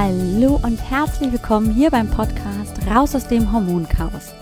[0.00, 4.32] Hallo und herzlich willkommen hier beim Podcast Raus aus dem Hormonchaos.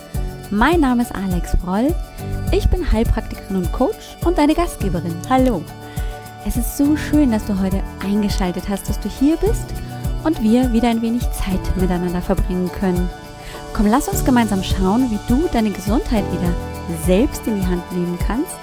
[0.50, 1.94] Mein Name ist Alex Broll.
[2.52, 5.14] Ich bin Heilpraktikerin und Coach und deine Gastgeberin.
[5.30, 5.62] Hallo.
[6.46, 9.64] Es ist so schön, dass du heute eingeschaltet hast, dass du hier bist
[10.24, 13.08] und wir wieder ein wenig Zeit miteinander verbringen können.
[13.72, 16.52] Komm, lass uns gemeinsam schauen, wie du deine Gesundheit wieder
[17.06, 18.58] selbst in die Hand nehmen kannst.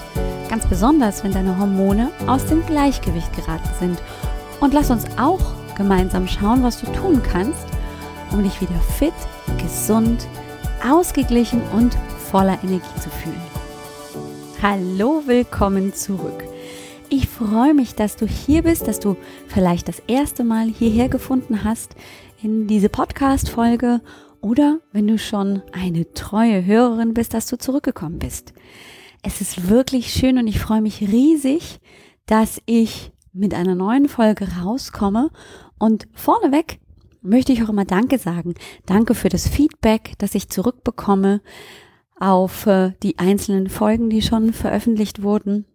[0.48, 4.00] Ganz besonders, wenn deine Hormone aus dem Gleichgewicht geraten sind.
[4.60, 5.42] Und lass uns auch
[5.76, 7.66] gemeinsam schauen, was du tun kannst,
[8.32, 9.14] um dich wieder fit,
[9.62, 10.28] gesund,
[10.88, 11.96] ausgeglichen und
[12.32, 13.42] voller Energie zu fühlen.
[14.62, 16.44] Hallo, willkommen zurück.
[17.10, 19.16] Ich freue mich, dass du hier bist, dass du
[19.48, 21.96] vielleicht das erste Mal hierher gefunden hast
[22.42, 24.02] in diese Podcast-Folge
[24.42, 28.54] oder wenn du schon eine treue Hörerin bist, dass du zurückgekommen bist.
[29.22, 31.80] Es ist wirklich schön und ich freue mich riesig,
[32.26, 35.32] dass ich mit einer neuen Folge rauskomme
[35.80, 36.80] und vorneweg
[37.22, 38.54] möchte ich auch immer Danke sagen.
[38.86, 41.42] Danke für das Feedback, das ich zurückbekomme
[42.20, 45.66] auf äh, die einzelnen Folgen, die schon veröffentlicht wurden.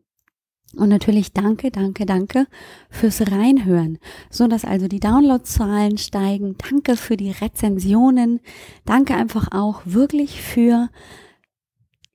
[0.77, 2.47] Und natürlich danke, danke, danke
[2.91, 3.98] fürs Reinhören,
[4.31, 6.56] so dass also die Downloadzahlen steigen.
[6.59, 8.41] Danke für die Rezensionen.
[8.84, 10.91] Danke einfach auch wirklich für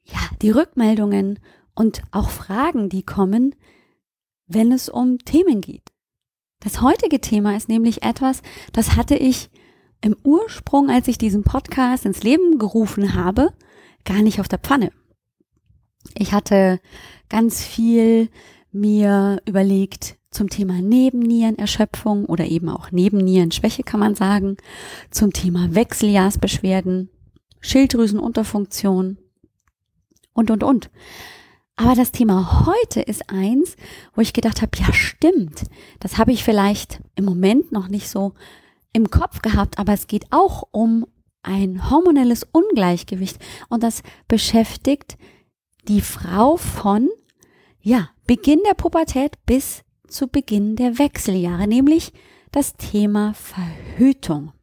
[0.05, 1.39] ja, die Rückmeldungen
[1.73, 3.55] und auch Fragen, die kommen,
[4.47, 5.83] wenn es um Themen geht.
[6.59, 8.41] Das heutige Thema ist nämlich etwas,
[8.71, 9.49] das hatte ich
[10.01, 13.53] im Ursprung, als ich diesen Podcast ins Leben gerufen habe,
[14.05, 14.91] gar nicht auf der Pfanne.
[16.15, 16.79] Ich hatte
[17.29, 18.29] ganz viel
[18.71, 24.57] mir überlegt zum Thema Nebennierenerschöpfung oder eben auch Nebennierenschwäche kann man sagen,
[25.11, 27.09] zum Thema Wechseljahrsbeschwerden,
[27.61, 29.17] Schilddrüsenunterfunktion
[30.33, 30.89] und, und, und.
[31.75, 33.75] Aber das Thema heute ist eins,
[34.13, 35.63] wo ich gedacht habe, ja stimmt,
[35.99, 38.33] das habe ich vielleicht im Moment noch nicht so
[38.93, 41.05] im Kopf gehabt, aber es geht auch um
[41.41, 43.37] ein hormonelles Ungleichgewicht.
[43.69, 45.17] Und das beschäftigt
[45.87, 47.09] die Frau von,
[47.81, 52.13] ja, Beginn der Pubertät bis zu Beginn der Wechseljahre, nämlich
[52.51, 54.53] das Thema Verhütung,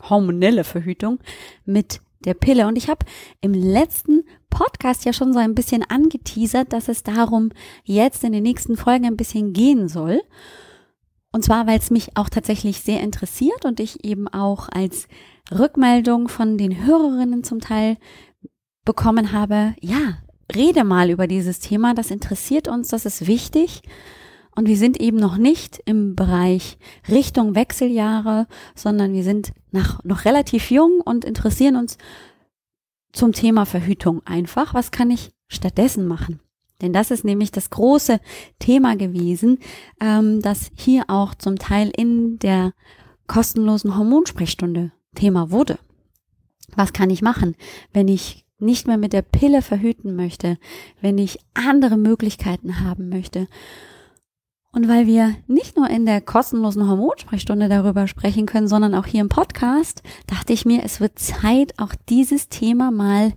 [0.00, 1.20] hormonelle Verhütung
[1.64, 2.66] mit der Pille.
[2.66, 3.04] Und ich habe
[3.40, 7.50] im letzten Podcast ja schon so ein bisschen angeteasert, dass es darum
[7.84, 10.20] jetzt in den nächsten Folgen ein bisschen gehen soll.
[11.32, 15.08] Und zwar, weil es mich auch tatsächlich sehr interessiert und ich eben auch als
[15.50, 17.96] Rückmeldung von den Hörerinnen zum Teil
[18.84, 20.18] bekommen habe, ja,
[20.54, 23.82] rede mal über dieses Thema, das interessiert uns, das ist wichtig.
[24.58, 30.24] Und wir sind eben noch nicht im Bereich Richtung Wechseljahre, sondern wir sind nach, noch
[30.24, 31.96] relativ jung und interessieren uns
[33.12, 34.74] zum Thema Verhütung einfach.
[34.74, 36.40] Was kann ich stattdessen machen?
[36.82, 38.18] Denn das ist nämlich das große
[38.58, 39.60] Thema gewesen,
[40.00, 42.72] ähm, das hier auch zum Teil in der
[43.28, 45.78] kostenlosen Hormonsprechstunde Thema wurde.
[46.74, 47.54] Was kann ich machen,
[47.92, 50.58] wenn ich nicht mehr mit der Pille verhüten möchte,
[51.00, 53.46] wenn ich andere Möglichkeiten haben möchte?
[54.78, 59.22] Und weil wir nicht nur in der kostenlosen Hormonsprechstunde darüber sprechen können, sondern auch hier
[59.22, 63.32] im Podcast, dachte ich mir, es wird Zeit, auch dieses Thema mal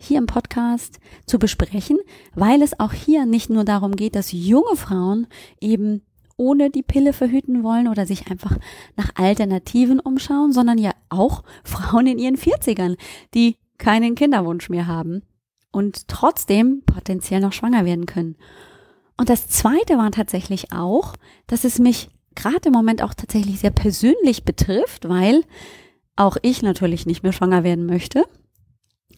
[0.00, 1.98] hier im Podcast zu besprechen,
[2.34, 5.26] weil es auch hier nicht nur darum geht, dass junge Frauen
[5.60, 6.00] eben
[6.38, 8.56] ohne die Pille verhüten wollen oder sich einfach
[8.96, 12.96] nach Alternativen umschauen, sondern ja auch Frauen in ihren 40ern,
[13.34, 15.20] die keinen Kinderwunsch mehr haben
[15.72, 18.36] und trotzdem potenziell noch schwanger werden können.
[19.16, 21.14] Und das Zweite war tatsächlich auch,
[21.46, 25.42] dass es mich gerade im Moment auch tatsächlich sehr persönlich betrifft, weil
[26.16, 28.24] auch ich natürlich nicht mehr schwanger werden möchte.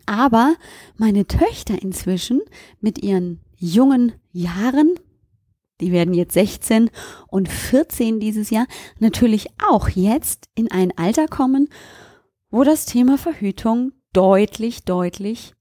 [0.07, 0.55] Aber
[0.97, 2.41] meine Töchter inzwischen
[2.81, 4.95] mit ihren jungen Jahren,
[5.81, 6.91] die werden jetzt 16
[7.29, 8.67] und 14 dieses Jahr,
[8.99, 11.69] natürlich auch jetzt in ein Alter kommen,
[12.51, 15.55] wo das Thema Verhütung deutlich, deutlich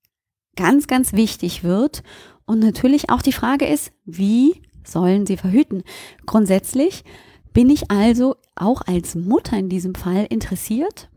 [0.56, 2.04] ganz, ganz wichtig wird
[2.48, 5.84] und natürlich auch die Frage ist, wie sollen sie verhüten?
[6.26, 7.04] Grundsätzlich
[7.54, 11.10] bin ich also auch als Mutter in diesem Fall interessiert,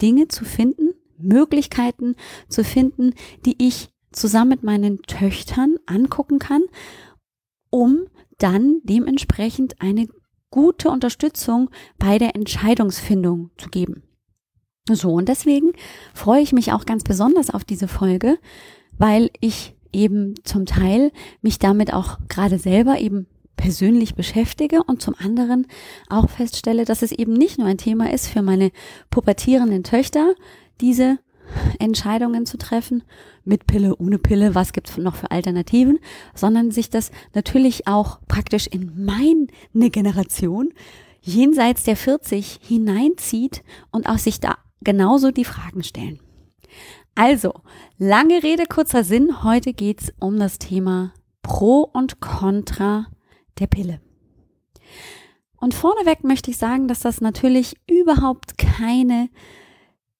[0.00, 2.14] Dinge zu finden, Möglichkeiten
[2.48, 3.14] zu finden,
[3.44, 6.62] die ich zusammen mit meinen Töchtern angucken kann,
[7.70, 8.06] um
[8.38, 10.06] dann dementsprechend eine
[10.50, 14.04] gute Unterstützung bei der Entscheidungsfindung zu geben.
[14.88, 15.72] So, und deswegen
[16.14, 18.38] freue ich mich auch ganz besonders auf diese Folge,
[18.96, 21.12] weil ich eben zum Teil
[21.42, 23.26] mich damit auch gerade selber eben
[23.56, 25.66] persönlich beschäftige und zum anderen
[26.08, 28.70] auch feststelle, dass es eben nicht nur ein Thema ist für meine
[29.10, 30.34] pubertierenden Töchter,
[30.80, 31.18] diese
[31.78, 33.02] Entscheidungen zu treffen,
[33.44, 35.98] mit Pille, ohne Pille, was gibt es noch für Alternativen,
[36.34, 40.70] sondern sich das natürlich auch praktisch in meine Generation
[41.22, 46.20] jenseits der 40 hineinzieht und auch sich da genauso die Fragen stellen.
[47.18, 47.52] Also,
[47.98, 49.42] lange Rede, kurzer Sinn.
[49.42, 51.12] Heute geht's um das Thema
[51.42, 53.08] Pro und Contra
[53.58, 54.00] der Pille.
[55.56, 59.30] Und vorneweg möchte ich sagen, dass das natürlich überhaupt keine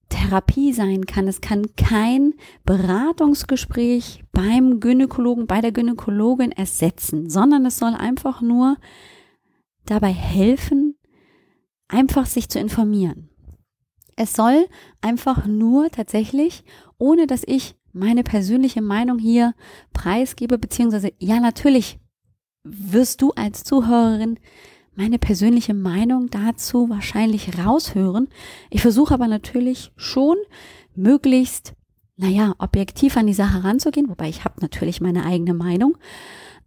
[0.09, 1.29] Therapie sein kann.
[1.29, 2.35] Es kann kein
[2.65, 8.77] Beratungsgespräch beim Gynäkologen, bei der Gynäkologin ersetzen, sondern es soll einfach nur
[9.87, 10.97] dabei helfen,
[11.87, 13.29] einfach sich zu informieren.
[14.21, 14.67] Es soll
[15.01, 16.65] einfach nur tatsächlich,
[16.99, 19.55] ohne dass ich meine persönliche Meinung hier
[19.93, 21.99] preisgebe, beziehungsweise ja, natürlich
[22.65, 24.39] wirst du als Zuhörerin
[24.95, 28.29] meine persönliche Meinung dazu wahrscheinlich raushören.
[28.69, 30.37] Ich versuche aber natürlich schon
[30.97, 31.75] möglichst,
[32.17, 35.97] naja, objektiv an die Sache ranzugehen, wobei ich habe natürlich meine eigene Meinung.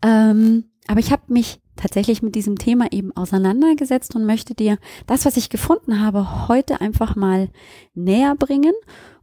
[0.02, 5.26] Ähm, aber ich habe mich tatsächlich mit diesem Thema eben auseinandergesetzt und möchte dir das,
[5.26, 7.50] was ich gefunden habe, heute einfach mal
[7.94, 8.74] näher bringen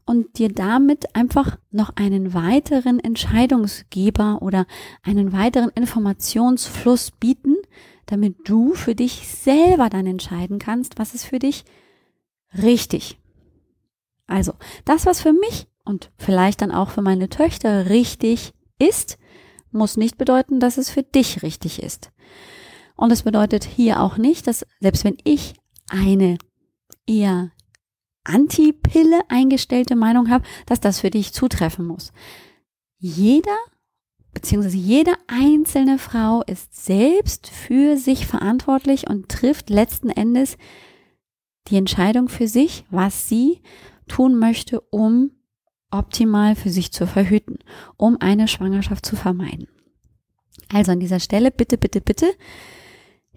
[0.08, 4.66] und dir damit einfach noch einen weiteren Entscheidungsgeber oder
[5.02, 7.56] einen weiteren Informationsfluss bieten,
[8.06, 11.66] damit du für dich selber dann entscheiden kannst, was ist für dich
[12.56, 13.18] richtig.
[14.26, 14.54] Also,
[14.86, 19.18] das, was für mich und vielleicht dann auch für meine Töchter richtig ist,
[19.72, 22.12] muss nicht bedeuten, dass es für dich richtig ist.
[22.96, 25.52] Und es bedeutet hier auch nicht, dass selbst wenn ich
[25.90, 26.38] eine
[27.06, 27.50] eher
[28.28, 32.12] Anti-Pille eingestellte Meinung habe, dass das für dich zutreffen muss.
[32.98, 33.56] Jeder
[34.38, 40.56] beziehungsweise jede einzelne Frau ist selbst für sich verantwortlich und trifft letzten Endes
[41.68, 43.60] die Entscheidung für sich, was sie
[44.06, 45.32] tun möchte, um
[45.90, 47.58] optimal für sich zu verhüten,
[47.96, 49.66] um eine Schwangerschaft zu vermeiden.
[50.72, 52.30] Also an dieser Stelle bitte, bitte, bitte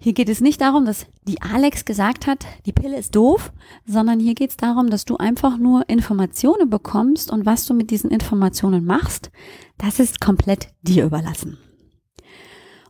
[0.02, 3.52] hier geht es nicht darum, dass die Alex gesagt hat, die Pille ist doof,
[3.86, 7.92] sondern hier geht es darum, dass du einfach nur Informationen bekommst und was du mit
[7.92, 9.30] diesen Informationen machst,
[9.78, 11.56] das ist komplett dir überlassen.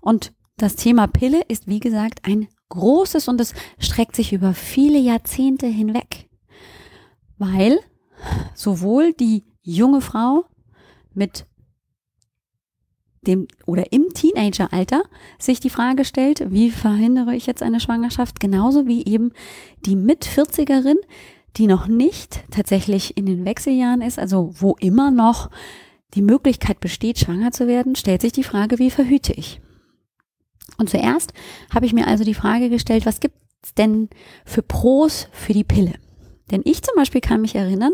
[0.01, 4.99] Und das Thema Pille ist, wie gesagt, ein großes und es streckt sich über viele
[4.99, 6.31] Jahrzehnte hinweg,
[7.37, 7.79] weil
[8.55, 10.47] sowohl die junge Frau
[11.13, 11.47] mit
[13.27, 15.03] dem oder im Teenageralter
[15.39, 19.33] sich die Frage stellt, wie verhindere ich jetzt eine Schwangerschaft, genauso wie eben
[19.87, 20.97] die mit 40erin,
[21.57, 25.51] die noch nicht tatsächlich in den Wechseljahren ist, also wo immer noch
[26.15, 29.61] die Möglichkeit besteht, schwanger zu werden, stellt sich die Frage, wie verhüte ich?
[30.79, 31.33] Und zuerst
[31.73, 34.09] habe ich mir also die Frage gestellt, was gibt es denn
[34.45, 35.95] für Pros für die Pille?
[36.51, 37.93] Denn ich zum Beispiel kann mich erinnern,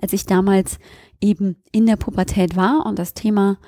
[0.00, 0.78] als ich damals
[1.20, 3.58] eben in der Pubertät war und das Thema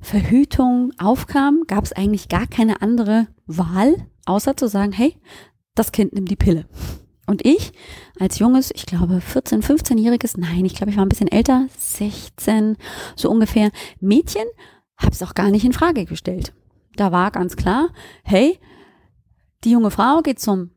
[0.00, 3.94] Verhütung aufkam, gab es eigentlich gar keine andere Wahl,
[4.26, 5.16] außer zu sagen, hey,
[5.74, 6.66] das Kind nimmt die Pille.
[7.26, 7.72] Und ich
[8.18, 12.76] als junges, ich glaube 14, 15-jähriges, nein, ich glaube, ich war ein bisschen älter, 16,
[13.16, 14.46] so ungefähr, Mädchen,
[14.96, 16.54] habe es auch gar nicht in Frage gestellt.
[16.96, 17.90] Da war ganz klar,
[18.24, 18.58] hey,
[19.64, 20.70] die junge Frau geht zum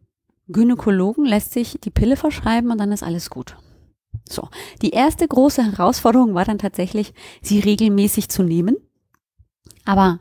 [0.47, 3.55] Gynäkologen, lässt sich die Pille verschreiben und dann ist alles gut.
[4.27, 4.49] So,
[4.81, 8.75] die erste große Herausforderung war dann tatsächlich, sie regelmäßig zu nehmen.
[9.91, 10.19] Aber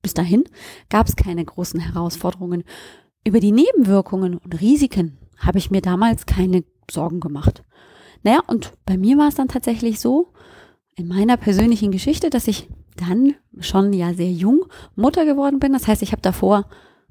[0.00, 0.44] bis dahin
[0.90, 2.62] gab es keine großen Herausforderungen.
[3.24, 7.64] Über die Nebenwirkungen und Risiken habe ich mir damals keine Sorgen gemacht.
[8.22, 10.32] Naja, und bei mir war es dann tatsächlich so,
[10.94, 15.72] in meiner persönlichen Geschichte, dass ich dann schon ja sehr jung Mutter geworden bin.
[15.72, 16.68] Das heißt, ich habe davor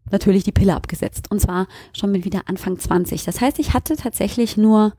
[0.09, 1.29] natürlich die Pille abgesetzt.
[1.29, 3.25] Und zwar schon mit wieder Anfang 20.
[3.25, 4.93] Das heißt, ich hatte tatsächlich nur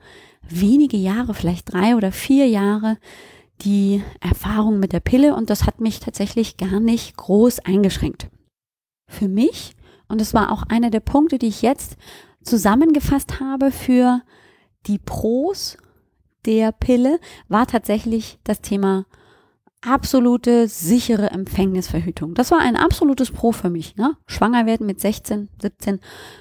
[0.47, 2.99] wenige Jahre, vielleicht drei oder vier Jahre
[3.63, 8.29] die Erfahrung mit der Pille und das hat mich tatsächlich gar nicht groß eingeschränkt.
[9.09, 9.75] Für mich,
[10.09, 11.97] und das war auch einer der Punkte, die ich jetzt
[12.43, 14.23] zusammengefasst habe für
[14.87, 15.77] die Pros
[16.45, 19.07] der Pille, war tatsächlich das Thema
[19.81, 22.35] absolute sichere Empfängnisverhütung.
[22.35, 23.97] Das war ein absolutes Pro für mich.
[23.97, 24.17] Ne?
[24.27, 26.01] Schwanger werden mit 16, 17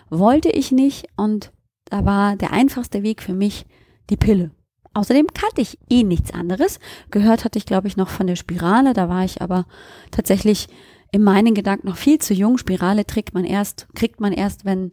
[0.09, 1.51] wollte ich nicht und
[1.85, 3.65] da war der einfachste Weg für mich
[4.09, 4.51] die Pille.
[4.97, 6.79] Außerdem kannte ich eh nichts anderes.
[7.11, 8.93] Gehört hatte ich, glaube ich, noch von der Spirale.
[8.93, 9.67] Da war ich aber
[10.09, 10.69] tatsächlich
[11.11, 12.57] in meinen Gedanken noch viel zu jung.
[12.57, 14.89] Spirale trägt man erst, kriegt man erst, wenn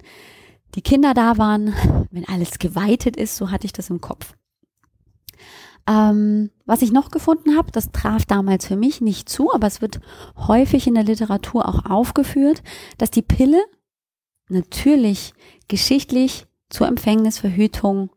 [0.75, 1.73] die Kinder da waren,
[2.11, 3.37] wenn alles geweitet ist.
[3.37, 4.35] So hatte ich das im Kopf.
[5.89, 9.81] Ähm, was ich noch gefunden habe, das traf damals für mich nicht zu, aber es
[9.81, 10.01] wird
[10.37, 12.63] häufig in der Literatur auch aufgeführt,
[12.99, 13.65] dass die Pille
[14.51, 15.33] natürlich
[15.69, 18.11] geschichtlich zur Empfängnisverhütung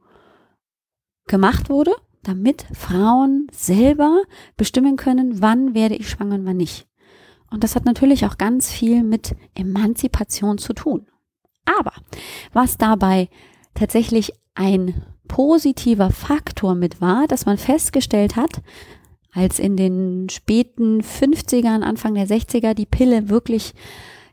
[1.27, 1.91] gemacht wurde,
[2.24, 4.24] damit Frauen selber
[4.57, 6.88] bestimmen können, wann werde ich schwanger und wann nicht.
[7.50, 11.07] Und das hat natürlich auch ganz viel mit Emanzipation zu tun.
[11.65, 11.93] Aber
[12.53, 13.29] was dabei
[13.74, 18.62] tatsächlich ein positiver Faktor mit war, dass man festgestellt hat,
[19.34, 23.74] als in den späten 50ern, Anfang der 60er die Pille wirklich,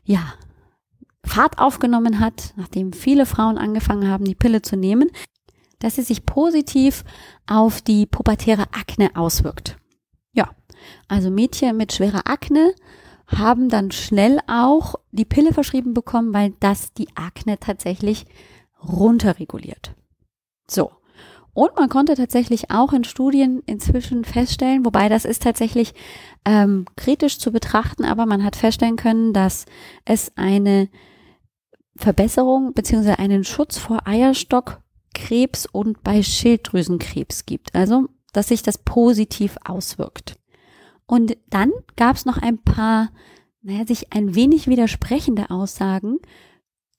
[0.03, 0.33] ja,
[1.23, 5.09] Fahrt aufgenommen hat, nachdem viele Frauen angefangen haben, die Pille zu nehmen,
[5.85, 7.03] dass sie sich positiv
[7.45, 9.77] auf die pubertäre Akne auswirkt.
[10.33, 10.49] Ja,
[11.07, 12.73] also Mädchen mit schwerer Akne
[13.27, 18.25] haben dann schnell auch die Pille verschrieben bekommen, weil das die Akne tatsächlich
[18.81, 19.93] runterreguliert.
[20.67, 20.91] So.
[21.53, 25.93] Und man konnte tatsächlich auch in Studien inzwischen feststellen, wobei das ist tatsächlich
[26.45, 29.65] ähm, kritisch zu betrachten, aber man hat feststellen können, dass
[30.03, 30.89] es eine
[31.95, 33.11] Verbesserung bzw.
[33.19, 34.07] einen Schutz vor
[35.15, 37.73] Eierstockkrebs und bei Schilddrüsenkrebs gibt.
[37.75, 40.35] Also, dass sich das positiv auswirkt.
[41.05, 43.11] Und dann gab es noch ein paar,
[43.61, 46.17] naja, sich ein wenig widersprechende Aussagen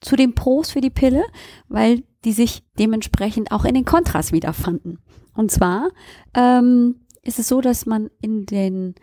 [0.00, 1.24] zu den Pros für die Pille,
[1.68, 4.98] weil die sich dementsprechend auch in den Kontras wiederfanden.
[5.34, 5.90] Und zwar
[6.34, 8.94] ähm, ist es so, dass man in den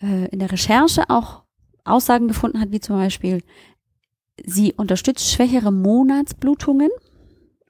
[0.00, 1.42] äh, in der Recherche auch
[1.84, 3.42] Aussagen gefunden hat, wie zum Beispiel
[4.44, 6.90] sie unterstützt schwächere Monatsblutungen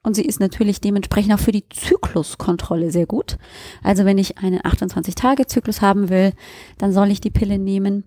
[0.05, 3.37] und sie ist natürlich dementsprechend auch für die Zykluskontrolle sehr gut.
[3.81, 6.33] Also wenn ich einen 28-Tage-Zyklus haben will,
[6.77, 8.03] dann soll ich die Pille nehmen.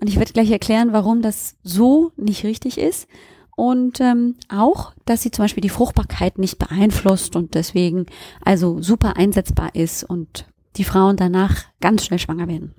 [0.00, 3.06] Und ich werde gleich erklären, warum das so nicht richtig ist.
[3.54, 8.06] Und ähm, auch, dass sie zum Beispiel die Fruchtbarkeit nicht beeinflusst und deswegen
[8.42, 10.46] also super einsetzbar ist und
[10.76, 12.74] die Frauen danach ganz schnell schwanger werden.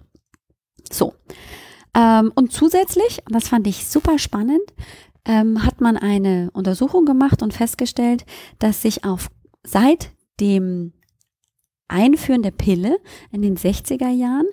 [0.91, 1.13] So.
[1.93, 4.74] Ähm, und zusätzlich, und das fand ich super spannend,
[5.25, 8.25] ähm, hat man eine Untersuchung gemacht und festgestellt,
[8.59, 9.27] dass sich auf
[9.63, 10.93] seit dem
[11.87, 12.97] Einführen der Pille
[13.31, 14.47] in den 60er Jahren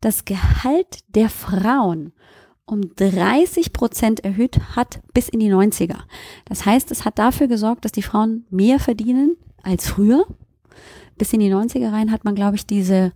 [0.00, 2.12] das Gehalt der Frauen
[2.64, 5.98] um 30 Prozent erhöht hat bis in die 90er.
[6.44, 10.26] Das heißt, es hat dafür gesorgt, dass die Frauen mehr verdienen als früher.
[11.18, 13.12] Bis in die 90er rein hat man, glaube ich, diese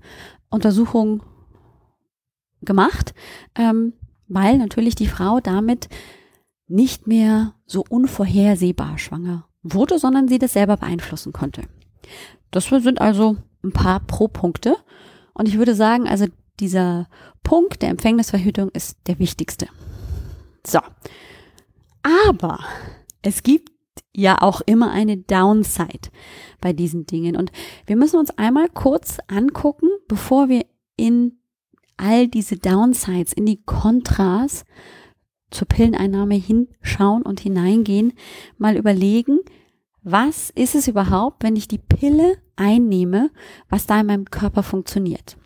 [0.50, 1.22] Untersuchung
[2.62, 3.14] gemacht,
[3.54, 3.92] ähm,
[4.28, 5.88] weil natürlich die Frau damit
[6.68, 11.62] nicht mehr so unvorhersehbar schwanger wurde, sondern sie das selber beeinflussen konnte.
[12.50, 14.76] Das sind also ein paar Pro-Punkte.
[15.35, 16.26] Und ich würde sagen, also
[16.61, 17.08] dieser
[17.42, 19.66] Punkt der Empfängnisverhütung ist der wichtigste.
[20.66, 20.80] So.
[22.02, 22.61] Aber
[23.23, 23.70] es gibt
[24.14, 26.08] ja auch immer eine Downside
[26.61, 27.37] bei diesen Dingen.
[27.37, 27.52] Und
[27.87, 30.64] wir müssen uns einmal kurz angucken, bevor wir
[30.96, 31.38] in
[31.96, 34.64] all diese Downsides, in die Kontras
[35.50, 38.12] zur Pilleneinnahme hinschauen und hineingehen,
[38.59, 39.41] mal überlegen,
[40.03, 43.31] was ist es überhaupt, wenn ich die Pille einnehme,
[43.69, 45.37] was da in meinem Körper funktioniert.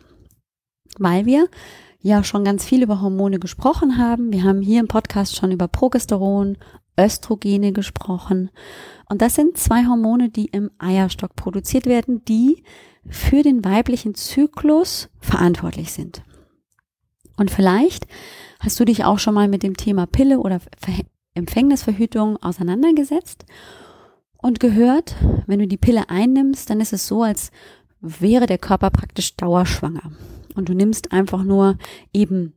[0.97, 1.47] Weil wir
[2.01, 4.31] ja schon ganz viel über Hormone gesprochen haben.
[4.31, 6.57] Wir haben hier im Podcast schon über Progesteron,
[6.99, 8.49] Östrogene gesprochen.
[9.09, 12.63] Und das sind zwei Hormone, die im Eierstock produziert werden, die
[13.07, 16.23] für den weiblichen Zyklus verantwortlich sind.
[17.41, 18.05] Und vielleicht
[18.59, 20.61] hast du dich auch schon mal mit dem Thema Pille oder
[21.33, 23.45] Empfängnisverhütung auseinandergesetzt
[24.37, 25.15] und gehört,
[25.47, 27.49] wenn du die Pille einnimmst, dann ist es so, als
[27.99, 30.11] wäre der Körper praktisch dauerschwanger.
[30.53, 31.79] Und du nimmst einfach nur
[32.13, 32.53] eben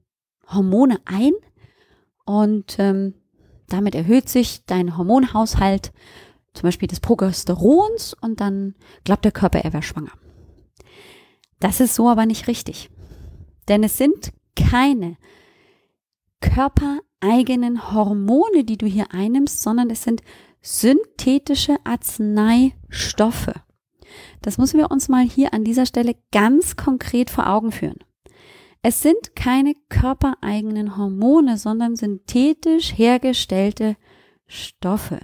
[0.49, 1.33] Hormone ein
[2.27, 3.15] und ähm,
[3.69, 5.93] damit erhöht sich dein Hormonhaushalt,
[6.53, 8.75] zum Beispiel des Progesterons, und dann
[9.05, 10.13] glaubt der Körper, er wäre schwanger.
[11.59, 12.91] Das ist so aber nicht richtig.
[13.67, 15.17] Denn es sind keine
[16.41, 20.23] körpereigenen Hormone, die du hier einnimmst, sondern es sind
[20.61, 23.55] synthetische Arzneistoffe.
[24.43, 27.99] Das müssen wir uns mal hier an dieser Stelle ganz konkret vor Augen führen.
[28.83, 33.97] Es sind keine körpereigenen Hormone, sondern synthetisch hergestellte
[34.47, 35.21] Stoffe,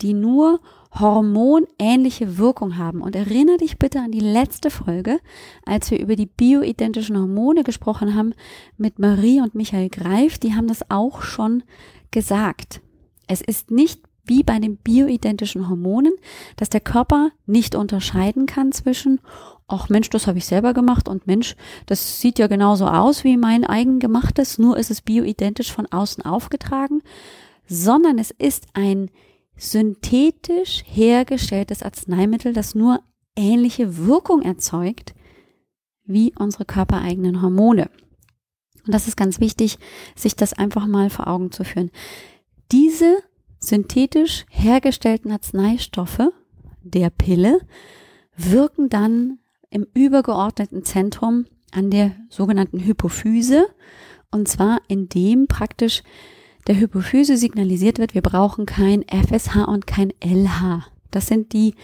[0.00, 0.60] die nur
[0.98, 3.00] hormonähnliche Wirkung haben.
[3.00, 5.18] Und erinnere dich bitte an die letzte Folge,
[5.64, 8.34] als wir über die bioidentischen Hormone gesprochen haben
[8.76, 10.38] mit Marie und Michael Greif.
[10.38, 11.62] Die haben das auch schon
[12.10, 12.80] gesagt.
[13.26, 16.12] Es ist nicht wie bei den bioidentischen Hormonen,
[16.56, 19.20] dass der Körper nicht unterscheiden kann zwischen,
[19.68, 23.36] ach Mensch, das habe ich selber gemacht und Mensch, das sieht ja genauso aus wie
[23.36, 27.02] mein eigen gemachtes, nur ist es bioidentisch von außen aufgetragen,
[27.66, 29.10] sondern es ist ein
[29.56, 33.00] synthetisch hergestelltes Arzneimittel, das nur
[33.36, 35.14] ähnliche Wirkung erzeugt
[36.04, 37.90] wie unsere körpereigenen Hormone.
[38.84, 39.78] Und das ist ganz wichtig,
[40.14, 41.90] sich das einfach mal vor Augen zu führen.
[42.70, 43.22] Diese
[43.58, 46.32] synthetisch hergestellten Arzneistoffe
[46.82, 47.60] der Pille
[48.36, 49.38] wirken dann
[49.70, 53.66] im übergeordneten Zentrum an der sogenannten Hypophyse
[54.30, 56.02] und zwar indem praktisch
[56.66, 60.86] der Hypophyse signalisiert wird, wir brauchen kein FSH und kein LH.
[61.10, 61.74] Das sind die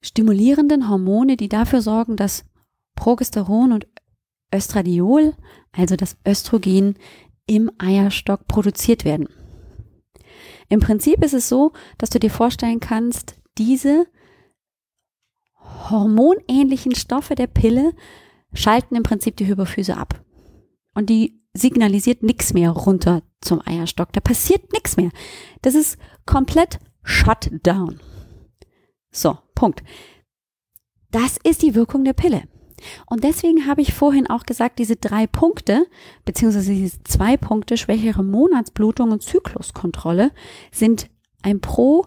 [0.00, 2.44] stimulierenden Hormone, die dafür sorgen, dass
[2.94, 3.86] Progesteron und
[4.54, 5.34] Östradiol,
[5.72, 6.96] also das Östrogen,
[7.46, 9.28] im Eierstock produziert werden.
[10.68, 14.06] Im Prinzip ist es so, dass du dir vorstellen kannst, diese
[15.90, 17.92] hormonähnlichen Stoffe der Pille
[18.52, 20.24] schalten im Prinzip die Hypophyse ab.
[20.94, 24.12] Und die signalisiert nichts mehr runter zum Eierstock.
[24.12, 25.10] Da passiert nichts mehr.
[25.60, 28.00] Das ist komplett shut down.
[29.10, 29.82] So, Punkt.
[31.10, 32.44] Das ist die Wirkung der Pille.
[33.06, 35.86] Und deswegen habe ich vorhin auch gesagt, diese drei Punkte,
[36.24, 40.32] beziehungsweise diese zwei Punkte, schwächere Monatsblutung und Zykluskontrolle,
[40.72, 41.08] sind
[41.42, 42.06] ein Pro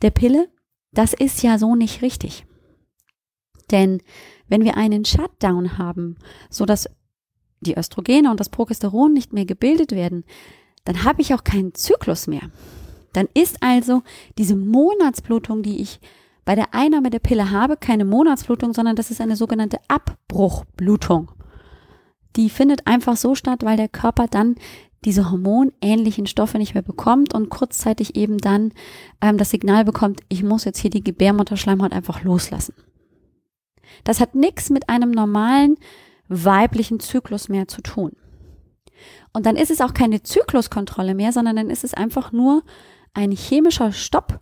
[0.00, 0.48] der Pille.
[0.92, 2.46] Das ist ja so nicht richtig.
[3.70, 4.02] Denn
[4.48, 6.16] wenn wir einen Shutdown haben,
[6.48, 6.88] so dass
[7.60, 10.24] die Östrogene und das Progesteron nicht mehr gebildet werden,
[10.84, 12.50] dann habe ich auch keinen Zyklus mehr.
[13.12, 14.02] Dann ist also
[14.38, 16.00] diese Monatsblutung, die ich
[16.44, 21.32] bei der Einnahme der Pille habe, keine Monatsblutung, sondern das ist eine sogenannte Abbruchblutung.
[22.36, 24.56] Die findet einfach so statt, weil der Körper dann
[25.04, 28.72] diese hormonähnlichen Stoffe nicht mehr bekommt und kurzzeitig eben dann
[29.20, 32.74] ähm, das Signal bekommt, ich muss jetzt hier die Gebärmutterschleimhaut einfach loslassen.
[34.04, 35.76] Das hat nichts mit einem normalen
[36.30, 38.12] weiblichen Zyklus mehr zu tun.
[39.32, 42.62] Und dann ist es auch keine Zykluskontrolle mehr, sondern dann ist es einfach nur
[43.12, 44.40] ein chemischer Stopp,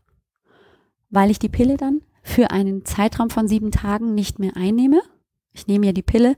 [1.10, 5.00] weil ich die Pille dann für einen Zeitraum von sieben Tagen nicht mehr einnehme.
[5.52, 6.36] Ich nehme ja die Pille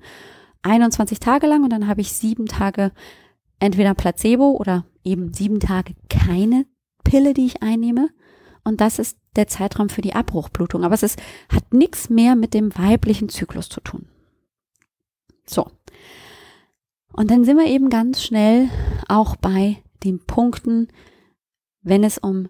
[0.63, 2.93] 21 Tage lang und dann habe ich sieben Tage
[3.59, 6.67] entweder Placebo oder eben sieben Tage keine
[7.03, 8.11] Pille, die ich einnehme.
[8.63, 10.85] Und das ist der Zeitraum für die Abbruchblutung.
[10.85, 14.07] Aber es ist, hat nichts mehr mit dem weiblichen Zyklus zu tun.
[15.51, 15.71] So.
[17.13, 18.71] Und dann sind wir eben ganz schnell
[19.09, 20.89] auch bei den Punkten,
[21.83, 22.49] wenn es um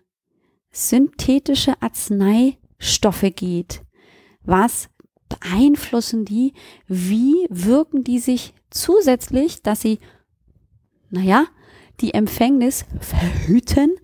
[0.71, 3.83] synthetische Arzneistoffe geht.
[4.43, 4.91] Was
[5.29, 6.53] beeinflussen die?
[6.87, 9.99] Wie wirken die sich zusätzlich, dass sie,
[11.09, 11.47] naja,
[12.01, 13.97] die Empfängnis verhüten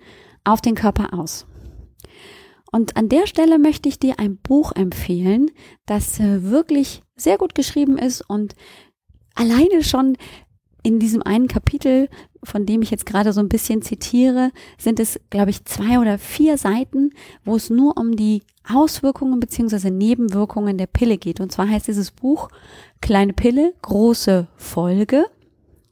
[0.44, 1.46] auf den Körper aus?
[2.72, 5.50] Und an der Stelle möchte ich dir ein Buch empfehlen,
[5.87, 8.54] das äh, wirklich sehr gut geschrieben ist und
[9.37, 10.16] alleine schon
[10.83, 12.09] in diesem einen Kapitel,
[12.44, 16.18] von dem ich jetzt gerade so ein bisschen zitiere, sind es, glaube ich, zwei oder
[16.18, 17.11] vier Seiten,
[17.44, 21.40] wo es nur um die Auswirkungen beziehungsweise Nebenwirkungen der Pille geht.
[21.40, 22.49] Und zwar heißt dieses Buch
[23.01, 25.25] Kleine Pille, große Folge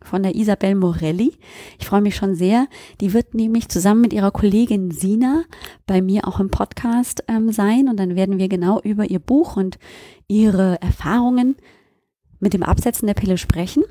[0.00, 1.32] von der Isabel Morelli.
[1.78, 2.68] Ich freue mich schon sehr.
[3.00, 5.42] Die wird nämlich zusammen mit ihrer Kollegin Sina
[5.86, 9.56] bei mir auch im Podcast ähm, sein und dann werden wir genau über ihr Buch
[9.56, 9.78] und
[10.28, 11.56] ihre Erfahrungen
[12.40, 13.84] mit dem Absetzen der Pille sprechen.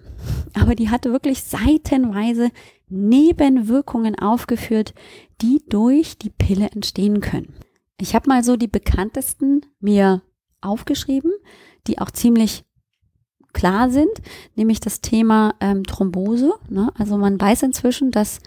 [0.53, 2.49] Aber die hatte wirklich seitenweise
[2.89, 4.93] Nebenwirkungen aufgeführt,
[5.41, 7.53] die durch die Pille entstehen können.
[7.99, 10.21] Ich habe mal so die bekanntesten mir
[10.61, 11.31] aufgeschrieben,
[11.87, 12.63] die auch ziemlich
[13.53, 14.11] klar sind,
[14.55, 16.53] nämlich das Thema ähm, Thrombose.
[16.69, 16.91] Ne?
[16.97, 18.39] Also man weiß inzwischen, dass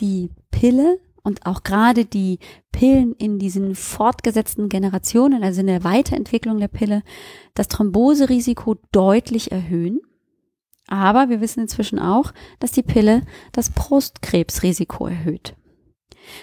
[0.00, 2.38] die Pille und auch gerade die
[2.70, 7.02] Pillen in diesen fortgesetzten Generationen, also in der Weiterentwicklung der Pille,
[7.54, 10.00] das Thromboserisiko deutlich erhöhen.
[10.86, 15.56] Aber wir wissen inzwischen auch, dass die Pille das Brustkrebsrisiko erhöht.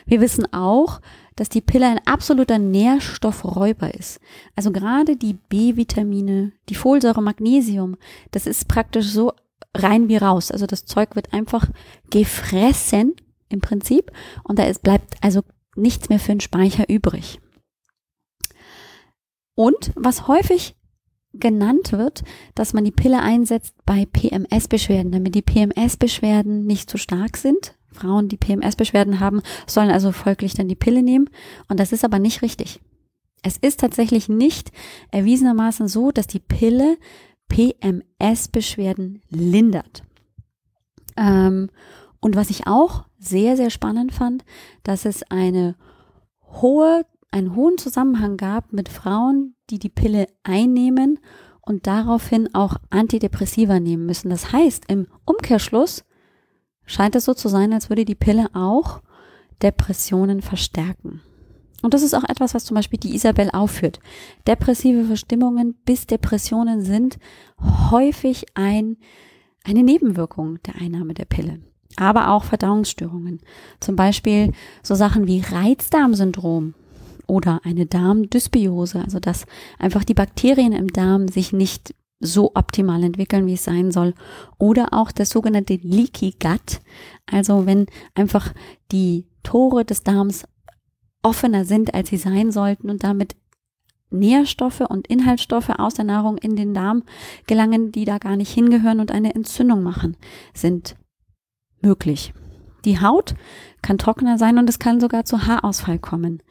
[0.05, 0.99] Wir wissen auch,
[1.37, 4.19] dass die Pille ein absoluter Nährstoffräuber ist.
[4.57, 7.95] Also gerade die B-Vitamine, die Folsäure, Magnesium,
[8.31, 9.31] das ist praktisch so
[9.73, 10.51] rein wie raus.
[10.51, 11.69] Also das Zeug wird einfach
[12.09, 13.13] gefressen
[13.53, 14.11] im Prinzip
[14.43, 15.41] und da ist, bleibt also
[15.75, 17.39] nichts mehr für den Speicher übrig.
[19.55, 20.75] Und was häufig
[21.33, 22.23] genannt wird,
[22.55, 27.75] dass man die Pille einsetzt bei PMS-Beschwerden, damit die PMS-Beschwerden nicht zu stark sind.
[27.91, 31.29] Frauen, die PMS-Beschwerden haben, sollen also folglich dann die Pille nehmen.
[31.67, 32.81] Und das ist aber nicht richtig.
[33.41, 34.71] Es ist tatsächlich nicht
[35.11, 36.97] erwiesenermaßen so, dass die Pille
[37.49, 40.03] PMS-Beschwerden lindert.
[41.17, 41.69] Ähm,
[42.19, 44.43] und was ich auch sehr, sehr spannend fand,
[44.83, 45.75] dass es eine
[46.62, 51.19] hohe, einen hohen Zusammenhang gab mit Frauen, die die Pille einnehmen
[51.62, 54.29] und daraufhin auch Antidepressiva nehmen müssen.
[54.29, 56.03] Das heißt, im Umkehrschluss
[56.86, 59.01] scheint es so zu sein, als würde die Pille auch
[59.62, 61.21] Depressionen verstärken.
[61.81, 63.99] Und das ist auch etwas, was zum Beispiel die Isabel aufführt.
[64.47, 67.17] Depressive Verstimmungen bis Depressionen sind
[67.91, 68.97] häufig ein,
[69.65, 71.59] eine Nebenwirkung der Einnahme der Pille
[71.97, 73.39] aber auch Verdauungsstörungen.
[73.79, 74.51] Zum Beispiel
[74.82, 76.73] so Sachen wie Reizdarmsyndrom
[77.27, 79.45] oder eine Darmdysbiose, also dass
[79.79, 84.13] einfach die Bakterien im Darm sich nicht so optimal entwickeln, wie es sein soll.
[84.58, 86.79] Oder auch das sogenannte Leaky Gut.
[87.29, 88.53] Also wenn einfach
[88.91, 90.45] die Tore des Darms
[91.21, 93.36] offener sind, als sie sein sollten und damit
[94.10, 97.03] Nährstoffe und Inhaltsstoffe aus der Nahrung in den Darm
[97.47, 100.15] gelangen, die da gar nicht hingehören und eine Entzündung machen,
[100.53, 100.95] sind
[101.83, 102.33] möglich.
[102.85, 103.35] Die Haut
[103.81, 106.41] kann trockener sein und es kann sogar zu Haarausfall kommen.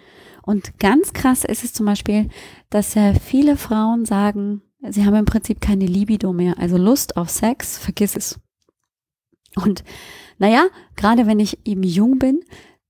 [0.42, 2.28] Und ganz krass ist es zum Beispiel,
[2.70, 7.30] dass äh, viele Frauen sagen, sie haben im Prinzip keine Libido mehr, also Lust auf
[7.30, 8.40] Sex, vergiss es.
[9.54, 9.84] Und
[10.38, 10.66] naja,
[10.96, 12.40] gerade wenn ich eben jung bin,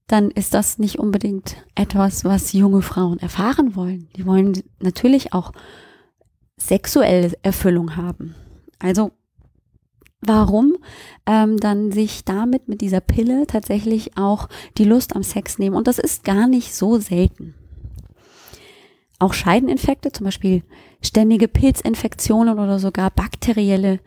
[0.06, 4.08] dann ist das nicht unbedingt etwas, was junge Frauen erfahren wollen.
[4.16, 5.52] Die wollen natürlich auch
[6.56, 8.34] sexuelle Erfüllung haben.
[8.78, 9.12] Also
[10.22, 10.76] warum
[11.26, 15.76] ähm, dann sich damit mit dieser Pille tatsächlich auch die Lust am Sex nehmen.
[15.76, 17.54] Und das ist gar nicht so selten.
[19.18, 20.62] Auch Scheideninfekte, zum Beispiel
[21.02, 24.00] ständige Pilzinfektionen oder sogar bakterielle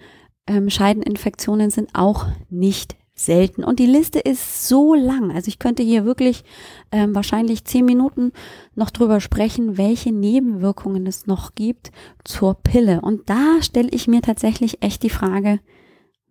[0.47, 3.63] ähm, Scheideninfektionen sind auch nicht selten.
[3.63, 5.31] Und die Liste ist so lang.
[5.31, 6.43] Also ich könnte hier wirklich
[6.91, 8.33] ähm, wahrscheinlich zehn Minuten
[8.75, 11.91] noch drüber sprechen, welche Nebenwirkungen es noch gibt
[12.25, 13.01] zur Pille.
[13.01, 15.59] Und da stelle ich mir tatsächlich echt die Frage,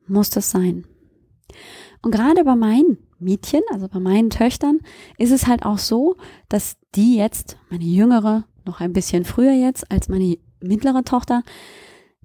[0.06, 0.86] muss das sein?
[2.02, 4.80] Und gerade bei meinen Mädchen, also bei meinen Töchtern,
[5.18, 6.16] ist es halt auch so,
[6.48, 11.42] dass die jetzt, meine jüngere, noch ein bisschen früher jetzt als meine mittlere Tochter,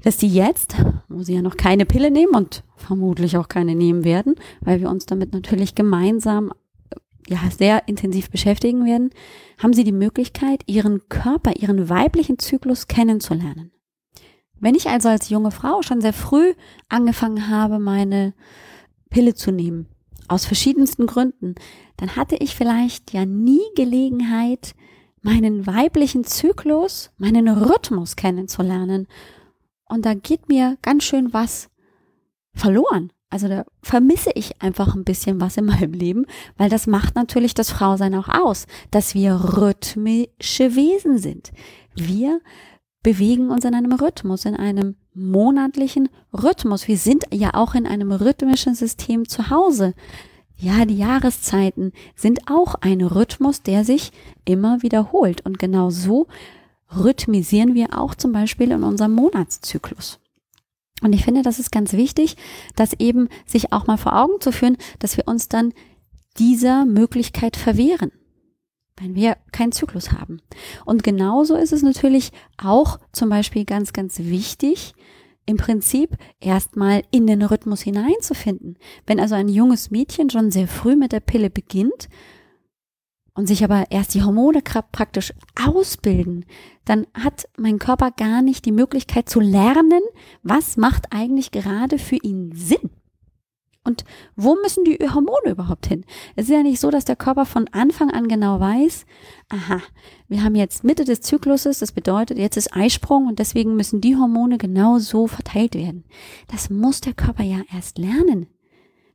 [0.03, 0.75] dass die jetzt,
[1.09, 4.89] wo sie ja noch keine Pille nehmen und vermutlich auch keine nehmen werden, weil wir
[4.89, 6.51] uns damit natürlich gemeinsam
[7.27, 9.11] ja sehr intensiv beschäftigen werden,
[9.57, 13.71] haben sie die Möglichkeit, ihren Körper, ihren weiblichen Zyklus kennenzulernen.
[14.60, 16.54] Wenn ich also als junge Frau schon sehr früh
[16.89, 18.34] angefangen habe, meine
[19.10, 19.88] Pille zu nehmen,
[20.28, 21.56] aus verschiedensten Gründen,
[21.98, 24.76] dann hatte ich vielleicht ja nie Gelegenheit,
[25.22, 29.08] meinen weiblichen Zyklus, meinen Rhythmus kennenzulernen.
[29.86, 31.69] Und da geht mir ganz schön was
[32.54, 33.12] verloren.
[33.30, 36.26] Also da vermisse ich einfach ein bisschen was in meinem Leben,
[36.58, 41.52] weil das macht natürlich das Frausein auch aus, dass wir rhythmische Wesen sind.
[41.95, 42.41] Wir
[43.03, 46.88] bewegen uns in einem Rhythmus, in einem monatlichen Rhythmus.
[46.88, 49.93] Wir sind ja auch in einem rhythmischen System zu Hause.
[50.55, 54.12] Ja, die Jahreszeiten sind auch ein Rhythmus, der sich
[54.43, 55.45] immer wiederholt.
[55.45, 56.27] Und genau so
[56.93, 60.19] rhythmisieren wir auch zum Beispiel in unserem Monatszyklus.
[61.01, 62.35] Und ich finde, das ist ganz wichtig,
[62.75, 65.73] das eben sich auch mal vor Augen zu führen, dass wir uns dann
[66.38, 68.12] dieser Möglichkeit verwehren
[68.99, 70.41] wenn wir keinen Zyklus haben.
[70.85, 74.93] Und genauso ist es natürlich auch zum Beispiel ganz, ganz wichtig,
[75.45, 78.77] im Prinzip erstmal in den Rhythmus hineinzufinden.
[79.07, 82.07] Wenn also ein junges Mädchen schon sehr früh mit der Pille beginnt
[83.33, 86.45] und sich aber erst die Hormone praktisch ausbilden,
[86.85, 90.01] dann hat mein Körper gar nicht die Möglichkeit zu lernen,
[90.43, 92.91] was macht eigentlich gerade für ihn Sinn.
[93.89, 96.06] Und wo müssen die Hormone überhaupt hin?
[96.36, 99.08] Es ist ja nicht so, dass der Körper von Anfang an genau weiß,
[99.49, 99.82] aha,
[100.28, 104.15] wir haben jetzt Mitte des Zykluses, das bedeutet, jetzt ist Eisprung und deswegen müssen die
[104.15, 106.04] Hormone genau so verteilt werden.
[106.49, 108.45] Das muss der Körper ja erst lernen.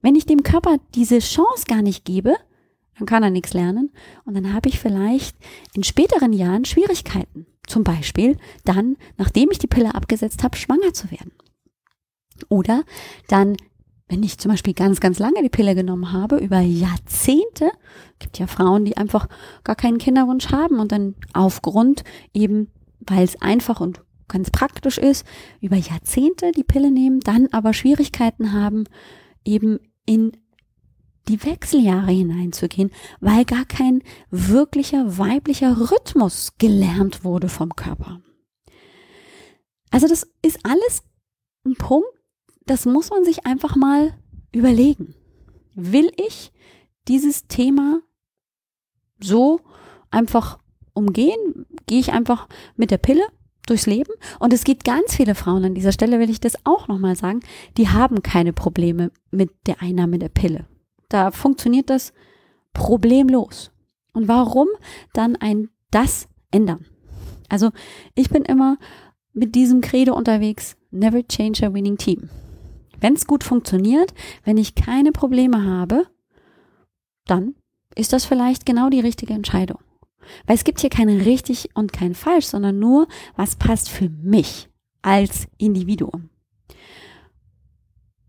[0.02, 2.34] Wenn ich dem Körper diese Chance gar nicht gebe,
[2.98, 3.92] dann kann er nichts lernen
[4.24, 5.36] und dann habe ich vielleicht
[5.74, 7.46] in späteren Jahren Schwierigkeiten.
[7.68, 11.30] Zum Beispiel dann, nachdem ich die Pille abgesetzt habe, schwanger zu werden.
[12.48, 12.82] Oder
[13.28, 13.56] dann
[14.08, 17.70] wenn ich zum Beispiel ganz, ganz lange die Pille genommen habe, über Jahrzehnte,
[18.18, 19.28] gibt ja Frauen, die einfach
[19.64, 25.26] gar keinen Kinderwunsch haben und dann aufgrund eben, weil es einfach und ganz praktisch ist,
[25.60, 28.84] über Jahrzehnte die Pille nehmen, dann aber Schwierigkeiten haben,
[29.44, 30.32] eben in
[31.28, 32.90] die Wechseljahre hineinzugehen,
[33.20, 38.20] weil gar kein wirklicher weiblicher Rhythmus gelernt wurde vom Körper.
[39.90, 41.04] Also das ist alles
[41.64, 42.08] ein Punkt,
[42.66, 44.14] das muss man sich einfach mal
[44.52, 45.14] überlegen.
[45.74, 46.52] Will ich
[47.08, 48.00] dieses Thema
[49.20, 49.60] so
[50.10, 50.58] einfach
[50.94, 51.66] umgehen?
[51.86, 53.22] Gehe ich einfach mit der Pille
[53.66, 54.12] durchs Leben?
[54.38, 57.40] Und es gibt ganz viele Frauen an dieser Stelle, will ich das auch nochmal sagen,
[57.76, 60.66] die haben keine Probleme mit der Einnahme der Pille.
[61.08, 62.12] Da funktioniert das
[62.72, 63.70] problemlos.
[64.12, 64.68] Und warum
[65.12, 66.86] dann ein das ändern?
[67.48, 67.70] Also
[68.14, 68.78] ich bin immer
[69.32, 72.30] mit diesem Credo unterwegs, never change a winning team.
[73.04, 74.14] Wenn es gut funktioniert,
[74.44, 76.06] wenn ich keine Probleme habe,
[77.26, 77.54] dann
[77.94, 79.76] ist das vielleicht genau die richtige Entscheidung.
[80.46, 84.70] Weil es gibt hier kein richtig und kein falsch, sondern nur, was passt für mich
[85.02, 86.30] als Individuum.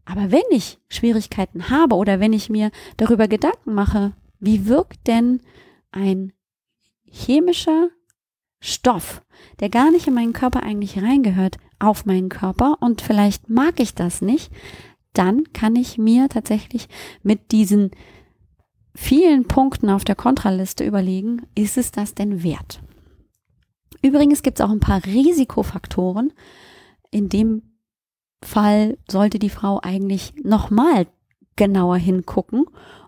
[0.03, 4.11] Aber wenn ich Schwierigkeiten habe oder wenn ich mir darüber Gedanken mache,
[4.41, 5.39] wie wirkt denn
[5.91, 6.33] ein
[7.05, 7.91] chemischer
[8.59, 9.23] Stoff,
[9.61, 13.95] der gar nicht in meinen Körper eigentlich reingehört, auf meinen Körper und vielleicht mag ich
[13.95, 14.51] das nicht,
[15.13, 16.87] dann kann ich mir tatsächlich
[17.23, 17.91] mit diesen
[18.93, 22.81] vielen Punkten auf der Kontraliste überlegen, ist es das denn wert?
[24.01, 26.31] Übrigens gibt es auch ein paar Risikofaktoren.
[27.11, 27.63] In dem
[28.43, 31.07] Fall sollte die Frau eigentlich nochmal
[31.55, 32.65] genauer hingucken,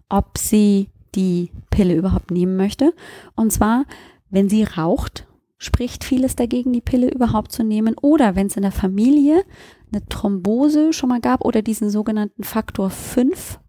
[0.09, 2.93] ob sie die Pille überhaupt nehmen möchte.
[3.35, 3.85] Und zwar,
[4.29, 5.26] wenn sie raucht,
[5.57, 7.95] spricht vieles dagegen, die Pille überhaupt zu nehmen.
[8.01, 9.43] Oder wenn es in der Familie
[9.91, 13.59] eine Thrombose schon mal gab oder diesen sogenannten Faktor 5,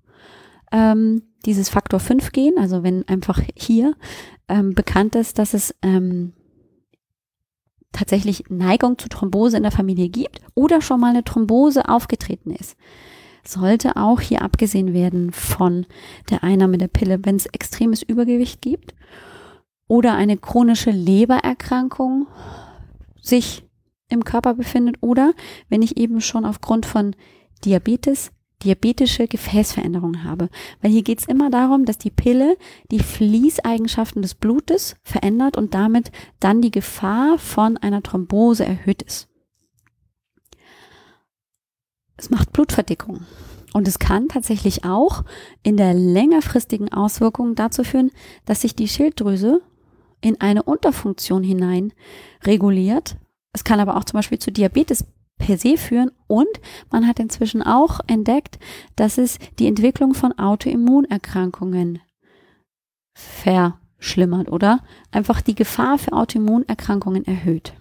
[0.73, 3.95] ähm, dieses Faktor 5 Gen, also wenn einfach hier
[4.49, 6.35] ähm, bekannt ist, dass es ähm,
[7.93, 12.77] tatsächlich Neigung zu Thrombose in der Familie gibt oder schon mal eine Thrombose aufgetreten ist,
[13.45, 15.87] sollte auch hier abgesehen werden von
[16.29, 18.95] der Einnahme der Pille, wenn es extremes Übergewicht gibt
[19.89, 22.29] oder eine chronische Lebererkrankung
[23.21, 23.65] sich
[24.09, 25.33] im Körper befindet oder
[25.69, 27.17] wenn ich eben schon aufgrund von
[27.65, 28.31] Diabetes
[28.65, 30.49] diabetische Gefäßveränderungen habe.
[30.83, 32.57] Weil hier geht es immer darum, dass die Pille
[32.91, 39.29] die Fließeigenschaften des Blutes verändert und damit dann die Gefahr von einer Thrombose erhöht ist.
[42.17, 43.21] Es macht Blutverdickung.
[43.75, 45.25] Und es kann tatsächlich auch
[45.63, 48.11] in der längerfristigen Auswirkung dazu führen,
[48.45, 49.63] dass sich die Schilddrüse
[50.21, 51.93] in eine Unterfunktion hinein
[52.45, 53.17] reguliert.
[53.53, 55.05] Es kann aber auch zum Beispiel zu Diabetes
[55.39, 56.49] per se führen und
[56.91, 58.59] man hat inzwischen auch entdeckt,
[58.97, 62.01] dass es die Entwicklung von Autoimmunerkrankungen
[63.15, 67.73] verschlimmert oder einfach die Gefahr für Autoimmunerkrankungen erhöht.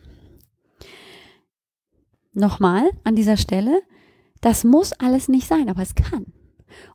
[2.34, 3.82] Nochmal an dieser Stelle,
[4.42, 6.28] das muss alles nicht sein, aber es kann.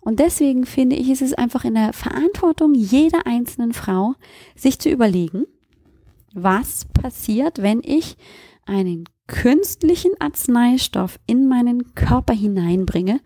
[0.00, 4.14] Und deswegen finde ich, ist es einfach in der Verantwortung jeder einzelnen Frau,
[4.54, 5.46] sich zu überlegen,
[6.34, 8.16] was passiert, wenn ich
[8.66, 13.20] einen künstlichen Arzneistoff in meinen Körper hineinbringe,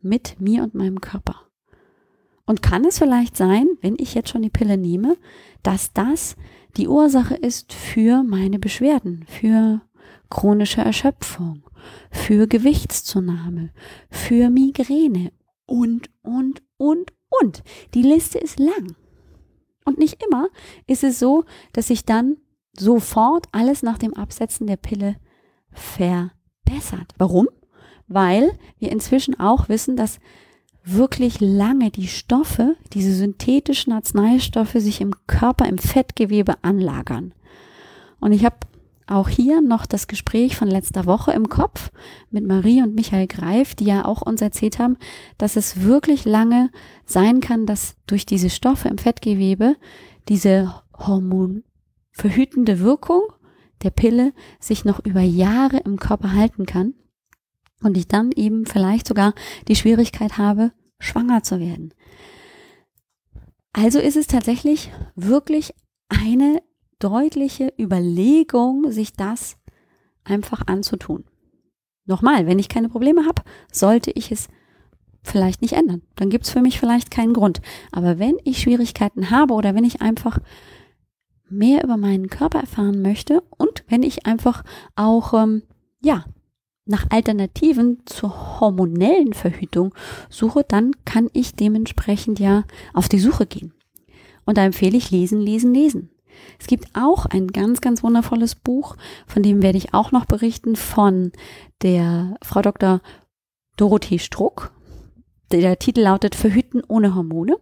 [0.00, 1.42] mit mir und meinem Körper.
[2.46, 5.16] Und kann es vielleicht sein, wenn ich jetzt schon die Pille nehme,
[5.62, 6.36] dass das
[6.76, 9.82] die Ursache ist für meine Beschwerden, für
[10.30, 11.62] chronische Erschöpfung,
[12.10, 13.70] für Gewichtszunahme,
[14.10, 15.32] für Migräne
[15.68, 17.62] und, und, und, und.
[17.94, 18.96] Die Liste ist lang.
[19.84, 20.48] Und nicht immer
[20.86, 22.38] ist es so, dass ich dann
[22.76, 25.16] sofort alles nach dem Absetzen der Pille
[25.70, 27.14] verbessert.
[27.18, 27.48] Warum?
[28.06, 30.18] Weil wir inzwischen auch wissen, dass
[30.84, 37.34] wirklich lange die Stoffe, diese synthetischen Arzneistoffe sich im Körper, im Fettgewebe anlagern.
[38.20, 38.56] Und ich habe
[39.08, 41.90] auch hier noch das Gespräch von letzter Woche im Kopf
[42.30, 44.96] mit Marie und Michael Greif, die ja auch uns erzählt haben,
[45.38, 46.70] dass es wirklich lange
[47.06, 49.76] sein kann, dass durch diese Stoffe im Fettgewebe
[50.28, 53.22] diese hormonverhütende Wirkung
[53.82, 56.94] der Pille sich noch über Jahre im Körper halten kann
[57.82, 59.34] und ich dann eben vielleicht sogar
[59.68, 61.94] die Schwierigkeit habe, schwanger zu werden.
[63.72, 65.72] Also ist es tatsächlich wirklich
[66.08, 66.62] eine
[66.98, 69.56] deutliche Überlegung, sich das
[70.24, 71.24] einfach anzutun.
[72.06, 74.48] Nochmal, wenn ich keine Probleme habe, sollte ich es
[75.22, 76.02] vielleicht nicht ändern.
[76.16, 77.60] Dann gibt es für mich vielleicht keinen Grund.
[77.92, 80.38] Aber wenn ich Schwierigkeiten habe oder wenn ich einfach
[81.50, 84.64] mehr über meinen Körper erfahren möchte und wenn ich einfach
[84.96, 85.62] auch, ähm,
[86.00, 86.24] ja,
[86.86, 89.94] nach Alternativen zur hormonellen Verhütung
[90.30, 93.74] suche, dann kann ich dementsprechend ja auf die Suche gehen.
[94.46, 96.10] Und da empfehle ich lesen, lesen, lesen.
[96.58, 98.96] Es gibt auch ein ganz, ganz wundervolles Buch,
[99.26, 101.32] von dem werde ich auch noch berichten, von
[101.82, 103.00] der Frau Dr.
[103.76, 104.72] Dorothee Struck.
[105.52, 107.56] Der Titel lautet Verhüten ohne Hormone.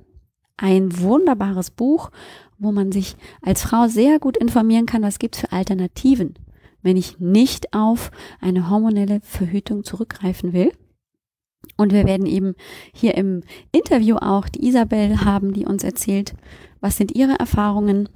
[0.57, 2.11] Ein wunderbares Buch,
[2.59, 6.35] wo man sich als Frau sehr gut informieren kann, was gibt es für Alternativen,
[6.83, 8.11] wenn ich nicht auf
[8.41, 10.73] eine hormonelle Verhütung zurückgreifen will.
[11.77, 12.55] Und wir werden eben
[12.95, 16.35] hier im Interview auch die Isabel haben, die uns erzählt,
[16.81, 18.09] was sind ihre Erfahrungen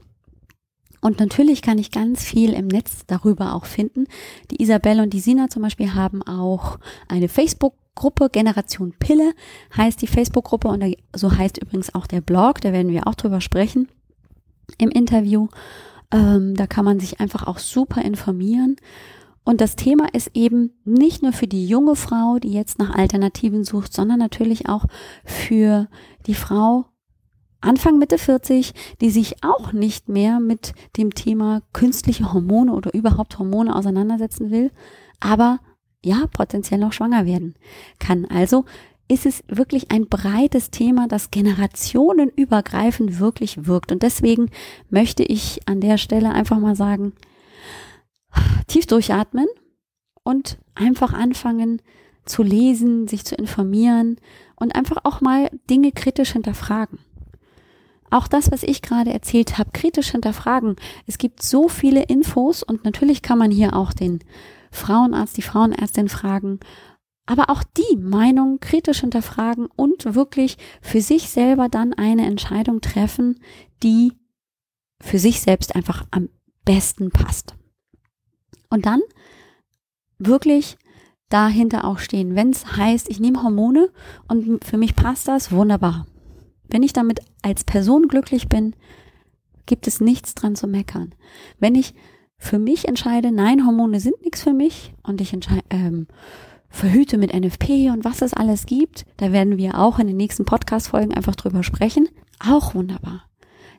[1.00, 4.06] und natürlich kann ich ganz viel im Netz darüber auch finden.
[4.50, 9.32] Die Isabelle und die Sina zum Beispiel haben auch eine Facebook-Gruppe, Generation Pille
[9.76, 10.84] heißt die Facebook-Gruppe und
[11.14, 13.88] so heißt übrigens auch der Blog, da werden wir auch drüber sprechen
[14.78, 15.48] im Interview.
[16.12, 18.76] Ähm, da kann man sich einfach auch super informieren.
[19.42, 23.64] Und das Thema ist eben nicht nur für die junge Frau, die jetzt nach Alternativen
[23.64, 24.84] sucht, sondern natürlich auch
[25.24, 25.88] für
[26.26, 26.84] die Frau,
[27.60, 33.38] Anfang Mitte 40, die sich auch nicht mehr mit dem Thema künstliche Hormone oder überhaupt
[33.38, 34.70] Hormone auseinandersetzen will,
[35.20, 35.60] aber
[36.02, 37.54] ja, potenziell noch schwanger werden
[37.98, 38.24] kann.
[38.24, 38.64] Also
[39.08, 43.90] ist es wirklich ein breites Thema, das generationenübergreifend wirklich wirkt.
[43.90, 44.50] Und deswegen
[44.88, 47.12] möchte ich an der Stelle einfach mal sagen,
[48.68, 49.48] tief durchatmen
[50.22, 51.82] und einfach anfangen
[52.24, 54.16] zu lesen, sich zu informieren
[54.54, 57.00] und einfach auch mal Dinge kritisch hinterfragen.
[58.10, 60.76] Auch das, was ich gerade erzählt habe, kritisch hinterfragen.
[61.06, 64.20] Es gibt so viele Infos und natürlich kann man hier auch den
[64.72, 66.60] Frauenarzt, die Frauenärztin fragen,
[67.26, 73.40] aber auch die Meinung kritisch hinterfragen und wirklich für sich selber dann eine Entscheidung treffen,
[73.82, 74.12] die
[75.00, 76.28] für sich selbst einfach am
[76.64, 77.54] besten passt.
[78.68, 79.00] Und dann
[80.18, 80.76] wirklich
[81.28, 82.34] dahinter auch stehen.
[82.34, 83.90] Wenn es heißt, ich nehme Hormone
[84.28, 86.06] und für mich passt das, wunderbar.
[86.70, 88.74] Wenn ich damit als Person glücklich bin,
[89.66, 91.14] gibt es nichts dran zu meckern.
[91.58, 91.94] Wenn ich
[92.38, 95.36] für mich entscheide, nein, Hormone sind nichts für mich und ich
[95.70, 96.06] ähm,
[96.68, 100.44] verhüte mit NFP und was es alles gibt, da werden wir auch in den nächsten
[100.44, 103.24] Podcast-Folgen einfach drüber sprechen, auch wunderbar.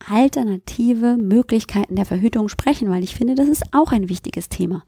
[0.09, 4.83] alternative Möglichkeiten der Verhütung sprechen, weil ich finde, das ist auch ein wichtiges Thema.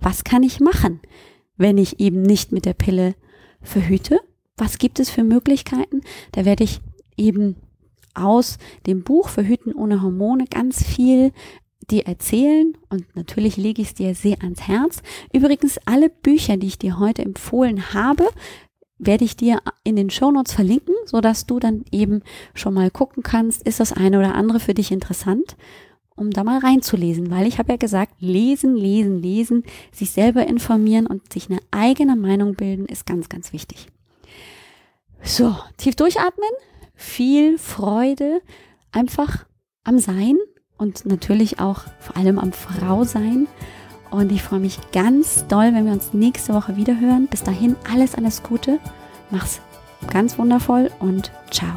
[0.00, 1.00] Was kann ich machen,
[1.56, 3.14] wenn ich eben nicht mit der Pille
[3.62, 4.20] verhüte?
[4.56, 6.02] Was gibt es für Möglichkeiten?
[6.32, 6.80] Da werde ich
[7.16, 7.56] eben
[8.14, 11.32] aus dem Buch Verhüten ohne Hormone ganz viel
[11.90, 15.02] dir erzählen und natürlich lege ich es dir sehr ans Herz.
[15.32, 18.28] Übrigens, alle Bücher, die ich dir heute empfohlen habe,
[18.98, 22.22] werde ich dir in den Shownotes verlinken, so dass du dann eben
[22.54, 25.56] schon mal gucken kannst, ist das eine oder andere für dich interessant,
[26.16, 31.06] um da mal reinzulesen, weil ich habe ja gesagt, lesen, lesen, lesen, sich selber informieren
[31.06, 33.86] und sich eine eigene Meinung bilden ist ganz, ganz wichtig.
[35.22, 36.50] So, tief durchatmen,
[36.94, 38.40] viel Freude
[38.92, 39.46] einfach
[39.84, 40.36] am Sein
[40.76, 43.46] und natürlich auch vor allem am Frau sein.
[44.10, 47.26] Und ich freue mich ganz doll, wenn wir uns nächste Woche wieder hören.
[47.26, 48.78] Bis dahin alles, alles Gute.
[49.30, 49.60] Mach's
[50.10, 51.74] ganz wundervoll und ciao.